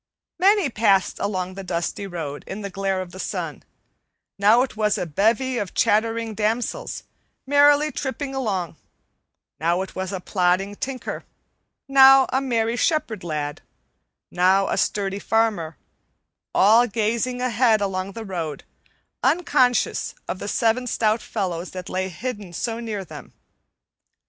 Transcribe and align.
Many 0.39 0.71
passed 0.71 1.19
along 1.19 1.53
the 1.53 1.63
dusty 1.63 2.07
road 2.07 2.43
in 2.47 2.61
the 2.61 2.71
glare 2.71 3.01
of 3.03 3.11
the 3.11 3.19
sun: 3.19 3.61
now 4.39 4.63
it 4.63 4.75
was 4.75 4.97
a 4.97 5.05
bevy 5.05 5.59
of 5.59 5.75
chattering 5.75 6.33
damsels 6.33 7.03
merrily 7.45 7.91
tripping 7.91 8.33
along; 8.33 8.77
now 9.59 9.83
it 9.83 9.93
was 9.93 10.11
a 10.11 10.19
plodding 10.19 10.73
tinker; 10.75 11.23
now 11.87 12.25
a 12.33 12.41
merry 12.41 12.75
shepherd 12.75 13.23
lad; 13.23 13.61
now 14.31 14.69
a 14.69 14.75
sturdy 14.75 15.19
farmer; 15.19 15.77
all 16.55 16.87
gazing 16.87 17.39
ahead 17.39 17.79
along 17.79 18.13
the 18.13 18.25
road, 18.25 18.63
unconscious 19.21 20.15
of 20.27 20.39
the 20.39 20.47
seven 20.47 20.87
stout 20.87 21.21
fellows 21.21 21.69
that 21.69 21.89
lay 21.89 22.09
hidden 22.09 22.53
so 22.53 22.79
near 22.79 23.05
them. 23.05 23.33